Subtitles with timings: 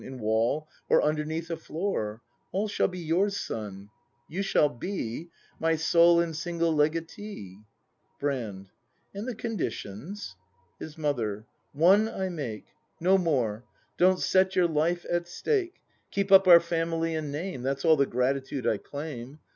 [0.03, 3.91] In wall, or underneath a floor; All shall be yours, son,
[4.27, 7.59] you shall be My sole and single legatee.
[8.19, 8.71] Brand.
[9.13, 10.37] And the conditions
[10.75, 11.45] ^ His Mother.
[11.71, 12.65] One I make,
[12.99, 13.63] No more;
[13.97, 15.75] don't set your life at stake.
[16.09, 19.37] Keep up our family and name, That's all the gratitude I claim.